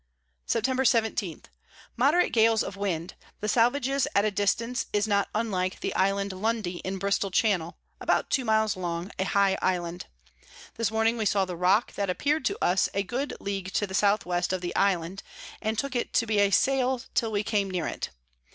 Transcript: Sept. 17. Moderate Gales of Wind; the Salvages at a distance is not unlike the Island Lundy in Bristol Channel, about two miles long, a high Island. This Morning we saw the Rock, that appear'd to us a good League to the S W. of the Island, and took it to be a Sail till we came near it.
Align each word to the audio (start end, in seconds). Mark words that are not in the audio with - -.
Sept. 0.47 0.87
17. 0.87 1.43
Moderate 1.95 2.33
Gales 2.33 2.63
of 2.63 2.75
Wind; 2.75 3.13
the 3.39 3.47
Salvages 3.47 4.07
at 4.15 4.25
a 4.25 4.31
distance 4.31 4.87
is 4.91 5.07
not 5.07 5.29
unlike 5.35 5.79
the 5.79 5.93
Island 5.93 6.33
Lundy 6.33 6.77
in 6.77 6.97
Bristol 6.97 7.29
Channel, 7.29 7.77
about 7.99 8.31
two 8.31 8.43
miles 8.43 8.75
long, 8.75 9.11
a 9.19 9.25
high 9.25 9.59
Island. 9.61 10.07
This 10.73 10.89
Morning 10.89 11.17
we 11.17 11.25
saw 11.27 11.45
the 11.45 11.55
Rock, 11.55 11.93
that 11.93 12.09
appear'd 12.09 12.45
to 12.45 12.57
us 12.65 12.89
a 12.95 13.03
good 13.03 13.37
League 13.39 13.71
to 13.73 13.85
the 13.85 13.91
S 13.93 13.99
W. 14.01 14.41
of 14.55 14.61
the 14.61 14.75
Island, 14.75 15.21
and 15.61 15.77
took 15.77 15.95
it 15.95 16.13
to 16.13 16.25
be 16.25 16.39
a 16.39 16.49
Sail 16.49 17.03
till 17.13 17.31
we 17.31 17.43
came 17.43 17.69
near 17.69 17.85
it. 17.85 18.09